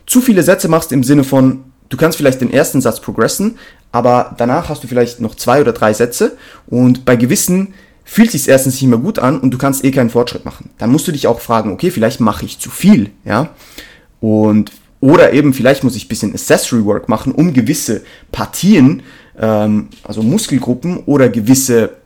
zu 0.05 0.21
viele 0.21 0.43
Sätze 0.43 0.67
machst 0.67 0.91
im 0.91 1.03
Sinne 1.03 1.23
von, 1.23 1.63
du 1.89 1.97
kannst 1.97 2.17
vielleicht 2.17 2.41
den 2.41 2.51
ersten 2.51 2.81
Satz 2.81 2.99
progressen, 2.99 3.57
aber 3.91 4.35
danach 4.37 4.69
hast 4.69 4.83
du 4.83 4.87
vielleicht 4.87 5.21
noch 5.21 5.35
zwei 5.35 5.61
oder 5.61 5.73
drei 5.73 5.93
Sätze 5.93 6.37
und 6.67 7.05
bei 7.05 7.15
gewissen 7.15 7.73
fühlt 8.03 8.31
sich 8.31 8.47
erstens 8.47 8.81
nicht 8.81 8.89
mehr 8.89 8.99
gut 8.99 9.19
an 9.19 9.39
und 9.39 9.51
du 9.51 9.57
kannst 9.57 9.83
eh 9.83 9.91
keinen 9.91 10.09
Fortschritt 10.09 10.45
machen. 10.45 10.69
Dann 10.77 10.91
musst 10.91 11.07
du 11.07 11.11
dich 11.11 11.27
auch 11.27 11.39
fragen, 11.39 11.71
okay, 11.71 11.91
vielleicht 11.91 12.19
mache 12.19 12.45
ich 12.45 12.59
zu 12.59 12.69
viel, 12.69 13.11
ja? 13.25 13.49
Und 14.19 14.71
oder 14.99 15.33
eben 15.33 15.53
vielleicht 15.53 15.83
muss 15.83 15.95
ich 15.95 16.07
bisschen 16.07 16.33
Accessory 16.33 16.85
Work 16.85 17.09
machen, 17.09 17.33
um 17.33 17.53
gewisse 17.53 18.03
Partien, 18.31 19.01
ähm, 19.39 19.89
also 20.03 20.21
Muskelgruppen 20.21 20.97
oder 21.05 21.27
gewisse 21.27 21.97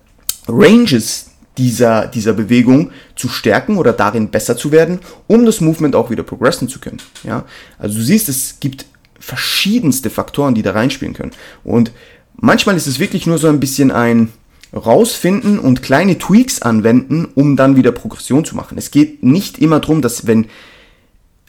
Ranges 0.47 1.31
dieser, 1.57 2.07
dieser 2.07 2.33
Bewegung 2.33 2.91
zu 3.15 3.29
stärken 3.29 3.77
oder 3.77 3.93
darin 3.93 4.29
besser 4.29 4.57
zu 4.57 4.71
werden, 4.71 4.99
um 5.27 5.45
das 5.45 5.61
Movement 5.61 5.95
auch 5.95 6.09
wieder 6.09 6.23
progressen 6.23 6.67
zu 6.67 6.79
können. 6.79 7.01
Ja? 7.23 7.45
Also 7.77 7.97
du 7.97 8.03
siehst, 8.03 8.29
es 8.29 8.59
gibt 8.59 8.85
verschiedenste 9.19 10.09
Faktoren, 10.09 10.55
die 10.55 10.61
da 10.61 10.71
reinspielen 10.71 11.13
können. 11.13 11.31
Und 11.63 11.91
manchmal 12.35 12.75
ist 12.75 12.87
es 12.87 12.99
wirklich 12.99 13.25
nur 13.25 13.37
so 13.37 13.47
ein 13.47 13.59
bisschen 13.59 13.91
ein, 13.91 14.31
rausfinden 14.73 15.59
und 15.59 15.81
kleine 15.81 16.17
Tweaks 16.17 16.61
anwenden, 16.61 17.27
um 17.35 17.55
dann 17.55 17.75
wieder 17.75 17.91
Progression 17.91 18.45
zu 18.45 18.55
machen. 18.55 18.77
Es 18.77 18.91
geht 18.91 19.23
nicht 19.23 19.59
immer 19.59 19.79
darum, 19.79 20.01
dass 20.01 20.27
wenn 20.27 20.47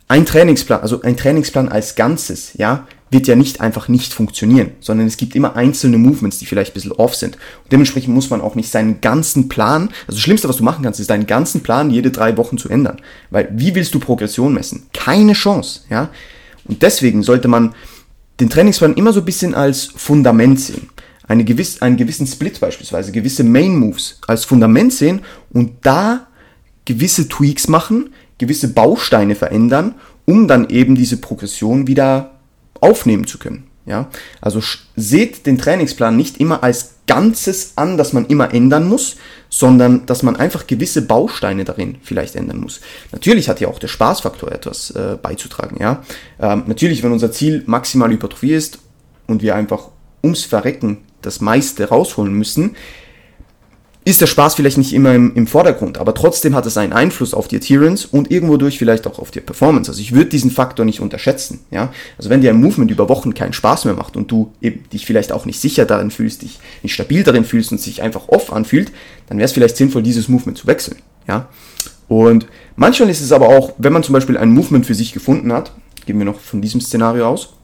ein 0.08 0.24
Trainingsplan, 0.24 0.80
also 0.80 1.02
ein 1.02 1.16
Trainingsplan 1.16 1.68
als 1.68 1.96
Ganzes, 1.96 2.52
ja, 2.54 2.86
wird 3.10 3.26
ja 3.28 3.36
nicht 3.36 3.60
einfach 3.60 3.88
nicht 3.88 4.12
funktionieren, 4.12 4.72
sondern 4.80 5.06
es 5.06 5.16
gibt 5.16 5.36
immer 5.36 5.54
einzelne 5.56 5.96
Movements, 5.96 6.38
die 6.38 6.46
vielleicht 6.46 6.72
ein 6.72 6.74
bisschen 6.74 6.92
off 6.92 7.14
sind. 7.14 7.36
Und 7.36 7.72
dementsprechend 7.72 8.14
muss 8.14 8.30
man 8.30 8.40
auch 8.40 8.56
nicht 8.56 8.70
seinen 8.70 9.00
ganzen 9.00 9.48
Plan, 9.48 9.90
also 10.06 10.16
das 10.16 10.20
Schlimmste, 10.20 10.48
was 10.48 10.56
du 10.56 10.64
machen 10.64 10.82
kannst, 10.82 10.98
ist 10.98 11.10
deinen 11.10 11.26
ganzen 11.26 11.62
Plan 11.62 11.90
jede 11.90 12.10
drei 12.10 12.36
Wochen 12.36 12.58
zu 12.58 12.68
ändern. 12.68 13.00
Weil 13.30 13.48
wie 13.52 13.74
willst 13.74 13.94
du 13.94 14.00
Progression 14.00 14.54
messen? 14.54 14.86
Keine 14.92 15.34
Chance, 15.34 15.82
ja. 15.88 16.10
Und 16.64 16.82
deswegen 16.82 17.22
sollte 17.22 17.46
man 17.46 17.74
den 18.40 18.50
Trainingsplan 18.50 18.94
immer 18.94 19.12
so 19.12 19.20
ein 19.20 19.24
bisschen 19.24 19.54
als 19.54 19.84
Fundament 19.84 20.60
sehen. 20.60 20.88
Eine 21.28 21.44
gewiss, 21.44 21.82
einen 21.82 21.96
gewissen 21.96 22.26
Split 22.26 22.60
beispielsweise, 22.60 23.12
gewisse 23.12 23.44
Main 23.44 23.76
Moves 23.76 24.20
als 24.26 24.44
Fundament 24.44 24.92
sehen 24.92 25.22
und 25.50 25.72
da 25.82 26.26
gewisse 26.84 27.28
Tweaks 27.28 27.68
machen, 27.68 28.10
gewisse 28.38 28.68
Bausteine 28.68 29.34
verändern, 29.34 29.94
um 30.24 30.48
dann 30.48 30.68
eben 30.70 30.94
diese 30.94 31.16
Progression 31.18 31.86
wieder 31.86 32.32
aufnehmen 32.80 33.26
zu 33.26 33.38
können. 33.38 33.64
Ja, 33.86 34.10
also 34.40 34.60
seht 34.96 35.46
den 35.46 35.58
Trainingsplan 35.58 36.16
nicht 36.16 36.38
immer 36.38 36.64
als 36.64 36.96
Ganzes 37.06 37.74
an, 37.76 37.96
das 37.96 38.12
man 38.12 38.26
immer 38.26 38.52
ändern 38.52 38.88
muss, 38.88 39.14
sondern 39.48 40.06
dass 40.06 40.24
man 40.24 40.34
einfach 40.34 40.66
gewisse 40.66 41.02
Bausteine 41.02 41.62
darin 41.64 41.98
vielleicht 42.02 42.34
ändern 42.34 42.58
muss. 42.58 42.80
Natürlich 43.12 43.48
hat 43.48 43.60
ja 43.60 43.68
auch 43.68 43.78
der 43.78 43.86
Spaßfaktor 43.86 44.50
etwas 44.50 44.90
äh, 44.90 45.16
beizutragen. 45.22 45.76
Ja, 45.80 46.02
ähm, 46.40 46.64
natürlich, 46.66 47.04
wenn 47.04 47.12
unser 47.12 47.30
Ziel 47.30 47.62
maximal 47.66 48.10
Hypertrophie 48.10 48.54
ist 48.54 48.80
und 49.28 49.40
wir 49.42 49.54
einfach 49.54 49.90
ums 50.24 50.44
Verrecken 50.44 51.05
das 51.26 51.40
meiste 51.40 51.88
rausholen 51.88 52.32
müssen, 52.32 52.76
ist 54.06 54.20
der 54.20 54.28
Spaß 54.28 54.54
vielleicht 54.54 54.78
nicht 54.78 54.92
immer 54.92 55.12
im, 55.14 55.34
im, 55.34 55.48
Vordergrund, 55.48 55.98
aber 55.98 56.14
trotzdem 56.14 56.54
hat 56.54 56.64
es 56.64 56.76
einen 56.76 56.92
Einfluss 56.92 57.34
auf 57.34 57.48
die 57.48 57.56
Adherence 57.56 58.04
und 58.04 58.30
irgendwo 58.30 58.56
durch 58.56 58.78
vielleicht 58.78 59.04
auch 59.08 59.18
auf 59.18 59.32
die 59.32 59.40
Performance. 59.40 59.90
Also 59.90 60.00
ich 60.00 60.12
würde 60.12 60.30
diesen 60.30 60.52
Faktor 60.52 60.84
nicht 60.84 61.00
unterschätzen. 61.00 61.58
Ja? 61.72 61.92
Also 62.16 62.30
wenn 62.30 62.40
dir 62.40 62.50
ein 62.50 62.60
Movement 62.60 62.92
über 62.92 63.08
Wochen 63.08 63.34
keinen 63.34 63.52
Spaß 63.52 63.84
mehr 63.84 63.94
macht 63.94 64.16
und 64.16 64.30
du 64.30 64.52
eben 64.62 64.88
dich 64.90 65.06
vielleicht 65.06 65.32
auch 65.32 65.44
nicht 65.44 65.60
sicher 65.60 65.86
darin 65.86 66.12
fühlst, 66.12 66.42
dich 66.42 66.60
nicht 66.84 66.94
stabil 66.94 67.24
darin 67.24 67.44
fühlst 67.44 67.72
und 67.72 67.80
sich 67.80 68.00
einfach 68.00 68.28
off 68.28 68.52
anfühlt, 68.52 68.92
dann 69.28 69.38
wäre 69.38 69.46
es 69.46 69.52
vielleicht 69.52 69.76
sinnvoll, 69.76 70.04
dieses 70.04 70.28
Movement 70.28 70.56
zu 70.56 70.68
wechseln. 70.68 70.98
Ja? 71.26 71.48
Und 72.06 72.46
manchmal 72.76 73.10
ist 73.10 73.20
es 73.20 73.32
aber 73.32 73.48
auch, 73.48 73.72
wenn 73.78 73.92
man 73.92 74.04
zum 74.04 74.12
Beispiel 74.12 74.38
ein 74.38 74.50
Movement 74.50 74.86
für 74.86 74.94
sich 74.94 75.14
gefunden 75.14 75.52
hat, 75.52 75.72
gehen 76.06 76.18
wir 76.18 76.24
noch 76.24 76.38
von 76.38 76.62
diesem 76.62 76.80
Szenario 76.80 77.26
aus, 77.28 77.54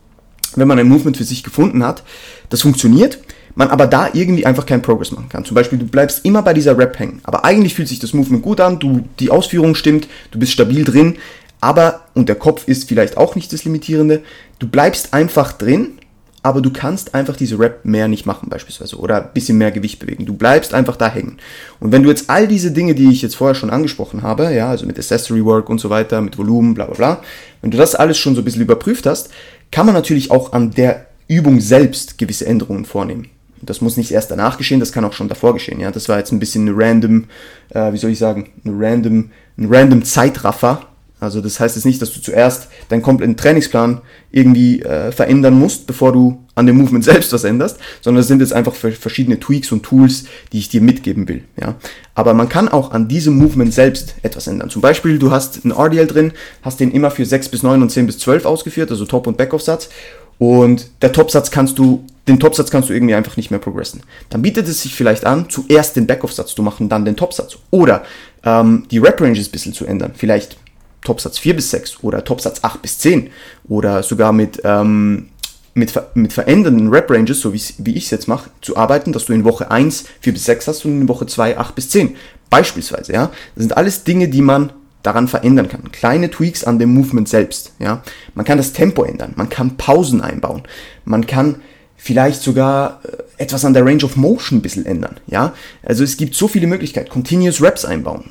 wenn 0.56 0.66
man 0.66 0.80
ein 0.80 0.88
Movement 0.88 1.16
für 1.16 1.24
sich 1.24 1.44
gefunden 1.44 1.84
hat, 1.84 2.02
das 2.48 2.62
funktioniert, 2.62 3.20
man 3.54 3.68
aber 3.68 3.86
da 3.86 4.08
irgendwie 4.12 4.46
einfach 4.46 4.66
keinen 4.66 4.82
Progress 4.82 5.10
machen 5.10 5.28
kann. 5.28 5.44
Zum 5.44 5.54
Beispiel, 5.54 5.78
du 5.78 5.86
bleibst 5.86 6.24
immer 6.24 6.42
bei 6.42 6.54
dieser 6.54 6.76
Rap 6.76 6.98
hängen, 6.98 7.20
aber 7.24 7.44
eigentlich 7.44 7.74
fühlt 7.74 7.88
sich 7.88 7.98
das 7.98 8.14
Movement 8.14 8.42
gut 8.42 8.60
an, 8.60 8.78
du, 8.78 9.04
die 9.18 9.30
Ausführung 9.30 9.74
stimmt, 9.74 10.08
du 10.30 10.38
bist 10.38 10.52
stabil 10.52 10.84
drin, 10.84 11.16
aber, 11.60 12.00
und 12.14 12.28
der 12.28 12.36
Kopf 12.36 12.66
ist 12.66 12.88
vielleicht 12.88 13.16
auch 13.16 13.36
nicht 13.36 13.52
das 13.52 13.64
Limitierende, 13.64 14.22
du 14.58 14.66
bleibst 14.66 15.14
einfach 15.14 15.52
drin, 15.52 15.98
aber 16.42 16.60
du 16.60 16.72
kannst 16.72 17.14
einfach 17.14 17.36
diese 17.36 17.58
Rap 17.58 17.84
mehr 17.84 18.08
nicht 18.08 18.26
machen 18.26 18.48
beispielsweise 18.48 18.96
oder 18.98 19.22
ein 19.22 19.32
bisschen 19.32 19.58
mehr 19.58 19.70
Gewicht 19.70 20.00
bewegen. 20.00 20.26
Du 20.26 20.34
bleibst 20.34 20.74
einfach 20.74 20.96
da 20.96 21.08
hängen. 21.08 21.38
Und 21.78 21.92
wenn 21.92 22.02
du 22.02 22.08
jetzt 22.08 22.28
all 22.28 22.48
diese 22.48 22.72
Dinge, 22.72 22.96
die 22.96 23.10
ich 23.10 23.22
jetzt 23.22 23.36
vorher 23.36 23.54
schon 23.54 23.70
angesprochen 23.70 24.22
habe, 24.22 24.52
ja, 24.52 24.68
also 24.68 24.84
mit 24.84 24.98
Accessory 24.98 25.44
Work 25.44 25.68
und 25.68 25.78
so 25.78 25.88
weiter, 25.88 26.20
mit 26.20 26.36
Volumen, 26.36 26.74
bla 26.74 26.86
bla 26.86 26.94
bla, 26.94 27.22
wenn 27.60 27.70
du 27.70 27.78
das 27.78 27.94
alles 27.94 28.18
schon 28.18 28.34
so 28.34 28.40
ein 28.40 28.44
bisschen 28.44 28.62
überprüft 28.62 29.06
hast, 29.06 29.30
kann 29.70 29.86
man 29.86 29.94
natürlich 29.94 30.32
auch 30.32 30.52
an 30.52 30.72
der 30.72 31.06
Übung 31.28 31.60
selbst 31.60 32.18
gewisse 32.18 32.46
Änderungen 32.46 32.84
vornehmen. 32.84 33.28
Das 33.62 33.80
muss 33.80 33.96
nicht 33.96 34.10
erst 34.10 34.30
danach 34.30 34.58
geschehen, 34.58 34.80
das 34.80 34.92
kann 34.92 35.04
auch 35.04 35.12
schon 35.12 35.28
davor 35.28 35.54
geschehen. 35.54 35.80
Ja, 35.80 35.90
das 35.90 36.08
war 36.08 36.18
jetzt 36.18 36.32
ein 36.32 36.38
bisschen 36.38 36.68
eine 36.68 36.76
random, 36.76 37.24
äh, 37.70 37.92
wie 37.92 37.98
soll 37.98 38.10
ich 38.10 38.18
sagen, 38.18 38.50
eine 38.64 38.74
random, 38.76 39.30
ein 39.56 39.72
random 39.72 40.04
Zeitraffer. 40.04 40.86
Also 41.20 41.40
das 41.40 41.60
heißt 41.60 41.76
jetzt 41.76 41.84
nicht, 41.84 42.02
dass 42.02 42.12
du 42.12 42.20
zuerst 42.20 42.66
deinen 42.88 43.00
kompletten 43.02 43.36
Trainingsplan 43.36 44.00
irgendwie 44.32 44.82
äh, 44.82 45.12
verändern 45.12 45.56
musst, 45.56 45.86
bevor 45.86 46.12
du 46.12 46.42
an 46.56 46.66
dem 46.66 46.76
Movement 46.76 47.04
selbst 47.04 47.32
was 47.32 47.44
änderst, 47.44 47.78
sondern 48.00 48.22
es 48.22 48.26
sind 48.26 48.40
jetzt 48.40 48.52
einfach 48.52 48.74
verschiedene 48.74 49.38
Tweaks 49.38 49.70
und 49.70 49.84
Tools, 49.84 50.24
die 50.52 50.58
ich 50.58 50.68
dir 50.68 50.80
mitgeben 50.80 51.28
will. 51.28 51.44
Ja, 51.60 51.76
aber 52.16 52.34
man 52.34 52.48
kann 52.48 52.68
auch 52.68 52.90
an 52.90 53.06
diesem 53.06 53.38
Movement 53.38 53.72
selbst 53.72 54.16
etwas 54.22 54.48
ändern. 54.48 54.68
Zum 54.68 54.82
Beispiel, 54.82 55.20
du 55.20 55.30
hast 55.30 55.64
einen 55.64 55.72
RDL 55.72 56.08
drin, 56.08 56.32
hast 56.62 56.80
den 56.80 56.90
immer 56.90 57.12
für 57.12 57.24
6 57.24 57.50
bis 57.50 57.62
9 57.62 57.80
und 57.82 57.90
10 57.90 58.06
bis 58.06 58.18
12 58.18 58.44
ausgeführt, 58.44 58.90
also 58.90 59.06
Top- 59.06 59.28
und 59.28 59.36
Backoff-Satz. 59.36 59.90
Und 60.38 60.90
der 61.02 61.12
Topsatz 61.12 61.52
kannst 61.52 61.78
du, 61.78 62.04
den 62.28 62.38
Topsatz 62.38 62.70
kannst 62.70 62.88
du 62.88 62.94
irgendwie 62.94 63.14
einfach 63.14 63.36
nicht 63.36 63.50
mehr 63.50 63.58
progressen. 63.60 64.02
Dann 64.30 64.42
bietet 64.42 64.68
es 64.68 64.82
sich 64.82 64.94
vielleicht 64.94 65.26
an, 65.26 65.48
zuerst 65.48 65.96
den 65.96 66.06
Backoff-Satz 66.06 66.54
zu 66.54 66.62
machen, 66.62 66.88
dann 66.88 67.04
den 67.04 67.16
Topsatz. 67.16 67.58
Oder 67.70 68.04
ähm, 68.44 68.86
die 68.90 68.98
Rep-Ranges 68.98 69.48
ein 69.48 69.50
bisschen 69.50 69.72
zu 69.72 69.86
ändern. 69.86 70.12
Vielleicht 70.14 70.56
Topsatz 71.02 71.38
4 71.38 71.56
bis 71.56 71.70
6 71.70 72.02
oder 72.02 72.24
Topsatz 72.24 72.60
8 72.62 72.80
bis 72.80 72.98
10 72.98 73.30
oder 73.68 74.04
sogar 74.04 74.32
mit, 74.32 74.60
ähm, 74.64 75.30
mit, 75.74 75.92
mit 76.14 76.32
verändernden 76.32 76.90
Rep-Ranges, 76.90 77.40
so 77.40 77.52
wie, 77.52 77.62
wie 77.78 77.96
ich 77.96 78.04
es 78.04 78.10
jetzt 78.10 78.28
mache, 78.28 78.50
zu 78.60 78.76
arbeiten, 78.76 79.12
dass 79.12 79.24
du 79.24 79.32
in 79.32 79.44
Woche 79.44 79.70
1 79.70 80.04
4 80.20 80.32
bis 80.32 80.44
6 80.44 80.68
hast 80.68 80.84
und 80.84 81.00
in 81.00 81.08
Woche 81.08 81.26
2 81.26 81.58
8 81.58 81.74
bis 81.74 81.90
10. 81.90 82.16
Beispielsweise, 82.50 83.12
ja. 83.12 83.32
Das 83.56 83.62
sind 83.64 83.76
alles 83.76 84.04
Dinge, 84.04 84.28
die 84.28 84.42
man 84.42 84.72
daran 85.02 85.26
verändern 85.26 85.68
kann. 85.68 85.90
Kleine 85.90 86.30
Tweaks 86.30 86.62
an 86.62 86.78
dem 86.78 86.94
Movement 86.94 87.28
selbst. 87.28 87.72
Ja? 87.80 88.02
Man 88.34 88.44
kann 88.44 88.58
das 88.58 88.72
Tempo 88.72 89.02
ändern, 89.02 89.32
man 89.36 89.48
kann 89.48 89.76
Pausen 89.76 90.20
einbauen, 90.20 90.62
man 91.04 91.26
kann 91.26 91.56
vielleicht 92.02 92.42
sogar 92.42 93.00
äh, 93.04 93.42
etwas 93.42 93.64
an 93.64 93.74
der 93.74 93.86
Range 93.86 94.04
of 94.04 94.16
Motion 94.16 94.58
ein 94.58 94.62
bisschen 94.62 94.84
ändern. 94.84 95.16
Ja? 95.28 95.54
Also 95.84 96.02
es 96.02 96.16
gibt 96.16 96.34
so 96.34 96.48
viele 96.48 96.66
Möglichkeiten. 96.66 97.08
Continuous 97.08 97.62
Reps 97.62 97.84
einbauen. 97.84 98.24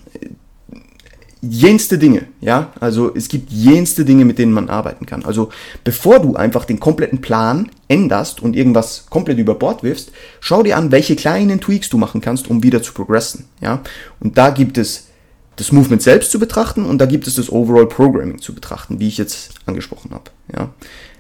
Jenste 1.44 1.98
Dinge, 1.98 2.28
ja, 2.40 2.72
also 2.80 3.16
es 3.16 3.28
gibt 3.28 3.51
jenste 3.51 4.06
Dinge, 4.06 4.25
mit 4.25 4.38
denen 4.38 4.51
man 4.51 4.70
arbeiten 4.70 5.08
kann. 5.08 5.25
Also 5.25 5.50
bevor 5.84 6.20
du 6.20 6.36
einfach 6.36 6.66
den 6.66 6.80
kompletten 6.80 7.20
Plan 7.20 7.72
änderst 7.88 8.44
und 8.44 8.56
irgendwas 8.56 9.08
komplett 9.10 9.40
über 9.40 9.56
Bord 9.56 9.82
wirfst, 9.82 10.12
schau 10.40 10.62
dir 10.62 10.78
an, 10.78 10.92
welche 10.92 11.16
kleinen 11.16 11.60
Tweaks 11.60 11.90
du 11.90 11.98
machen 11.98 12.22
kannst, 12.22 12.48
um 12.48 12.62
wieder 12.62 12.84
zu 12.84 12.94
progressen, 12.94 13.46
ja. 13.60 13.82
Und 14.20 14.38
da 14.38 14.51
gibt 14.51 14.78
es 14.78 15.08
das 15.56 15.72
Movement 15.72 16.04
selbst 16.04 16.30
zu 16.30 16.38
betrachten 16.38 16.86
und 16.86 17.00
da 17.00 17.08
gibt 17.08 17.25
es 17.25 17.34
das 17.34 17.51
Overall 17.51 17.88
Programming 17.88 18.40
zu 18.40 18.54
betrachten, 18.54 19.00
wie 19.00 19.08
ich 19.08 19.18
jetzt 19.18 19.56
angesprochen 19.66 20.12
habe. 20.12 20.30
Ja? 20.56 20.70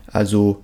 Also 0.05 0.63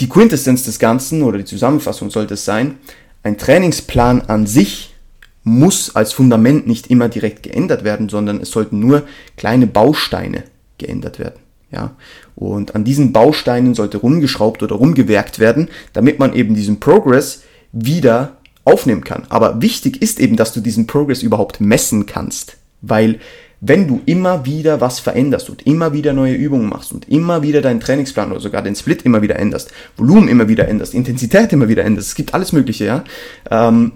die 0.00 0.08
Quintessenz 0.08 0.64
des 0.64 0.78
Ganzen 0.78 1.22
oder 1.22 1.38
die 1.38 1.44
Zusammenfassung 1.44 2.10
sollte 2.10 2.34
es 2.34 2.44
sein, 2.44 2.78
ein 3.22 3.36
Trainingsplan 3.36 4.22
an 4.22 4.46
sich 4.46 4.94
muss 5.42 5.94
als 5.94 6.12
Fundament 6.12 6.66
nicht 6.66 6.88
immer 6.88 7.08
direkt 7.08 7.42
geändert 7.42 7.84
werden, 7.84 8.08
sondern 8.08 8.40
es 8.40 8.50
sollten 8.50 8.78
nur 8.78 9.02
kleine 9.36 9.66
Bausteine 9.66 10.44
geändert 10.78 11.18
werden. 11.18 11.40
Ja, 11.72 11.94
und 12.34 12.74
an 12.74 12.82
diesen 12.82 13.12
Bausteinen 13.12 13.74
sollte 13.74 13.98
rumgeschraubt 13.98 14.62
oder 14.62 14.74
rumgewerkt 14.74 15.38
werden, 15.38 15.68
damit 15.92 16.18
man 16.18 16.34
eben 16.34 16.54
diesen 16.54 16.80
Progress 16.80 17.42
wieder 17.70 18.38
aufnehmen 18.64 19.04
kann. 19.04 19.24
Aber 19.28 19.62
wichtig 19.62 20.02
ist 20.02 20.18
eben, 20.18 20.36
dass 20.36 20.52
du 20.52 20.60
diesen 20.60 20.88
Progress 20.88 21.22
überhaupt 21.22 21.60
messen 21.60 22.06
kannst, 22.06 22.56
weil 22.80 23.20
wenn 23.60 23.86
du 23.86 24.00
immer 24.06 24.46
wieder 24.46 24.80
was 24.80 25.00
veränderst 25.00 25.50
und 25.50 25.66
immer 25.66 25.92
wieder 25.92 26.12
neue 26.12 26.34
Übungen 26.34 26.68
machst 26.68 26.92
und 26.92 27.08
immer 27.08 27.42
wieder 27.42 27.60
deinen 27.60 27.80
Trainingsplan 27.80 28.30
oder 28.30 28.40
sogar 28.40 28.62
den 28.62 28.74
Split 28.74 29.02
immer 29.02 29.20
wieder 29.22 29.38
änderst, 29.38 29.70
Volumen 29.96 30.28
immer 30.28 30.48
wieder 30.48 30.66
änderst, 30.66 30.94
Intensität 30.94 31.52
immer 31.52 31.68
wieder 31.68 31.84
änderst, 31.84 32.08
es 32.08 32.14
gibt 32.14 32.32
alles 32.32 32.52
Mögliche, 32.52 32.86
ja, 32.86 33.04
ähm, 33.50 33.92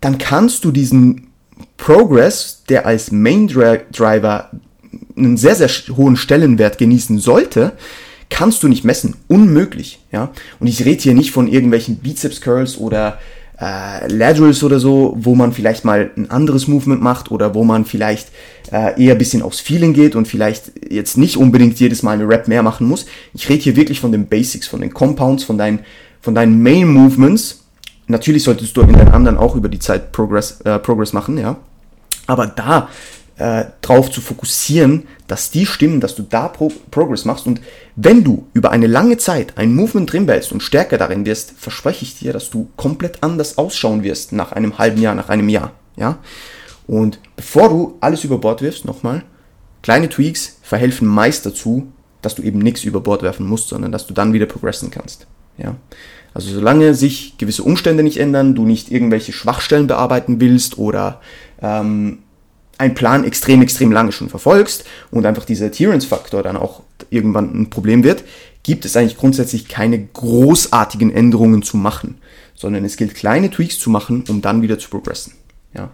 dann 0.00 0.18
kannst 0.18 0.64
du 0.64 0.70
diesen 0.70 1.28
Progress, 1.78 2.64
der 2.68 2.86
als 2.86 3.10
Main 3.10 3.48
Driver 3.48 4.50
einen 5.16 5.36
sehr, 5.36 5.54
sehr 5.54 5.68
hohen 5.96 6.16
Stellenwert 6.16 6.76
genießen 6.76 7.18
sollte, 7.18 7.72
kannst 8.28 8.62
du 8.62 8.68
nicht 8.68 8.84
messen. 8.84 9.16
Unmöglich, 9.28 10.00
ja. 10.12 10.32
Und 10.58 10.66
ich 10.66 10.84
rede 10.84 11.02
hier 11.02 11.14
nicht 11.14 11.30
von 11.30 11.48
irgendwelchen 11.48 11.96
Bizeps 11.96 12.40
Curls 12.40 12.78
oder 12.78 13.18
äh, 13.60 14.06
Laterals 14.08 14.62
oder 14.62 14.78
so, 14.78 15.14
wo 15.18 15.34
man 15.34 15.52
vielleicht 15.52 15.84
mal 15.84 16.10
ein 16.16 16.30
anderes 16.30 16.68
Movement 16.68 17.02
macht 17.02 17.30
oder 17.30 17.54
wo 17.54 17.64
man 17.64 17.84
vielleicht 17.84 18.28
äh, 18.70 19.02
eher 19.02 19.14
ein 19.14 19.18
bisschen 19.18 19.42
aufs 19.42 19.60
Feeling 19.60 19.94
geht 19.94 20.14
und 20.14 20.28
vielleicht 20.28 20.72
jetzt 20.90 21.16
nicht 21.16 21.36
unbedingt 21.36 21.78
jedes 21.80 22.02
Mal 22.02 22.12
eine 22.12 22.28
Rap 22.28 22.48
mehr 22.48 22.62
machen 22.62 22.86
muss. 22.86 23.06
Ich 23.32 23.48
rede 23.48 23.62
hier 23.62 23.76
wirklich 23.76 24.00
von 24.00 24.12
den 24.12 24.26
Basics, 24.26 24.66
von 24.66 24.80
den 24.80 24.92
Compounds, 24.92 25.44
von 25.44 25.56
deinen, 25.56 25.80
von 26.20 26.34
deinen 26.34 26.62
Main 26.62 26.88
Movements. 26.88 27.64
Natürlich 28.08 28.44
solltest 28.44 28.76
du 28.76 28.82
in 28.82 28.92
den 28.92 29.08
anderen 29.08 29.38
auch 29.38 29.56
über 29.56 29.68
die 29.68 29.78
Zeit 29.78 30.12
Progress, 30.12 30.60
äh, 30.62 30.78
Progress 30.78 31.12
machen, 31.12 31.38
ja. 31.38 31.56
Aber 32.26 32.46
da 32.46 32.88
äh, 33.38 33.66
drauf 33.82 34.10
zu 34.10 34.20
fokussieren, 34.20 35.06
dass 35.26 35.50
die 35.50 35.66
stimmen, 35.66 36.00
dass 36.00 36.14
du 36.14 36.22
da 36.22 36.48
Pro 36.48 36.72
Progress 36.90 37.24
machst. 37.24 37.46
Und 37.46 37.60
wenn 37.94 38.24
du 38.24 38.46
über 38.54 38.70
eine 38.70 38.86
lange 38.86 39.18
Zeit 39.18 39.58
ein 39.58 39.74
Movement 39.74 40.12
drin 40.12 40.26
behältst 40.26 40.52
und 40.52 40.62
stärker 40.62 40.98
darin 40.98 41.26
wirst, 41.26 41.52
verspreche 41.58 42.04
ich 42.04 42.18
dir, 42.18 42.32
dass 42.32 42.50
du 42.50 42.70
komplett 42.76 43.22
anders 43.22 43.58
ausschauen 43.58 44.02
wirst 44.02 44.32
nach 44.32 44.52
einem 44.52 44.78
halben 44.78 45.00
Jahr, 45.00 45.14
nach 45.14 45.28
einem 45.28 45.48
Jahr. 45.48 45.72
Ja? 45.96 46.18
Und 46.86 47.18
bevor 47.36 47.68
du 47.68 47.96
alles 48.00 48.24
über 48.24 48.38
Bord 48.38 48.62
wirfst, 48.62 48.84
nochmal, 48.84 49.22
kleine 49.82 50.08
Tweaks 50.08 50.58
verhelfen 50.62 51.06
meist 51.06 51.44
dazu, 51.44 51.92
dass 52.22 52.34
du 52.34 52.42
eben 52.42 52.60
nichts 52.60 52.84
über 52.84 53.00
Bord 53.00 53.22
werfen 53.22 53.46
musst, 53.46 53.68
sondern 53.68 53.92
dass 53.92 54.06
du 54.06 54.14
dann 54.14 54.32
wieder 54.32 54.46
progressen 54.46 54.90
kannst. 54.90 55.26
Ja? 55.58 55.76
Also 56.32 56.52
solange 56.52 56.94
sich 56.94 57.38
gewisse 57.38 57.62
Umstände 57.62 58.02
nicht 58.02 58.18
ändern, 58.18 58.54
du 58.54 58.64
nicht 58.64 58.90
irgendwelche 58.90 59.32
Schwachstellen 59.32 59.86
bearbeiten 59.86 60.40
willst 60.40 60.78
oder 60.78 61.20
ähm, 61.62 62.18
einen 62.78 62.94
Plan 62.94 63.24
extrem, 63.24 63.62
extrem 63.62 63.92
lange 63.92 64.12
schon 64.12 64.28
verfolgst 64.28 64.84
und 65.10 65.26
einfach 65.26 65.44
dieser 65.44 65.66
Adherence-Faktor 65.66 66.42
dann 66.42 66.56
auch 66.56 66.82
irgendwann 67.10 67.58
ein 67.58 67.70
Problem 67.70 68.04
wird, 68.04 68.24
gibt 68.62 68.84
es 68.84 68.96
eigentlich 68.96 69.16
grundsätzlich 69.16 69.68
keine 69.68 70.06
großartigen 70.06 71.12
Änderungen 71.12 71.62
zu 71.62 71.76
machen, 71.76 72.18
sondern 72.54 72.84
es 72.84 72.96
gilt 72.96 73.14
kleine 73.14 73.50
Tweaks 73.50 73.78
zu 73.78 73.90
machen, 73.90 74.24
um 74.28 74.42
dann 74.42 74.62
wieder 74.62 74.78
zu 74.78 74.90
progressen. 74.90 75.34
Ja. 75.74 75.90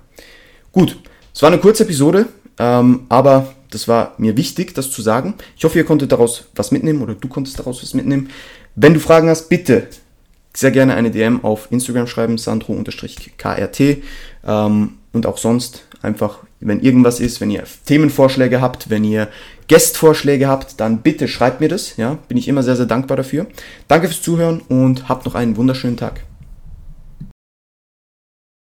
Gut, 0.73 0.99
es 1.35 1.43
war 1.43 1.51
eine 1.51 1.61
kurze 1.61 1.85
Episode, 1.85 2.27
ähm, 2.59 3.01
aber 3.09 3.55
das 3.71 3.89
war 3.89 4.15
mir 4.19 4.37
wichtig, 4.37 4.75
das 4.75 4.91
zu 4.91 5.03
sagen. 5.03 5.35
Ich 5.57 5.65
hoffe, 5.65 5.79
ihr 5.79 5.85
konntet 5.85 6.13
daraus 6.13 6.45
was 6.55 6.71
mitnehmen 6.71 7.03
oder 7.03 7.15
du 7.15 7.29
konntest 7.29 7.59
daraus 7.59 7.83
was 7.83 7.95
mitnehmen. 7.95 8.31
Wenn 8.75 8.95
du 8.95 9.01
Fragen 9.01 9.29
hast, 9.29 9.49
bitte 9.49 9.89
sehr 10.55 10.71
gerne 10.71 10.95
eine 10.95 11.11
DM 11.11 11.45
auf 11.45 11.69
Instagram 11.71 12.07
schreiben, 12.07 12.39
sandro-krt. 12.39 13.81
Ähm, 14.45 14.93
und 15.13 15.27
auch 15.27 15.39
sonst 15.39 15.87
einfach, 16.01 16.39
wenn 16.63 16.81
irgendwas 16.81 17.21
ist, 17.21 17.41
wenn 17.41 17.51
ihr 17.51 17.65
Themenvorschläge 17.87 18.61
habt, 18.61 18.91
wenn 18.91 19.05
ihr 19.05 19.29
Gastvorschläge 19.69 20.49
habt, 20.49 20.81
dann 20.81 20.99
bitte 21.03 21.29
schreibt 21.29 21.61
mir 21.61 21.69
das. 21.69 21.97
Ja, 21.97 22.19
bin 22.29 22.37
ich 22.37 22.49
immer 22.49 22.63
sehr, 22.63 22.77
sehr 22.77 22.87
dankbar 22.87 23.17
dafür. 23.17 23.47
Danke 23.89 24.09
fürs 24.09 24.23
Zuhören 24.23 24.61
und 24.69 25.09
habt 25.09 25.25
noch 25.25 25.35
einen 25.35 25.57
wunderschönen 25.57 25.97
Tag. 25.97 26.23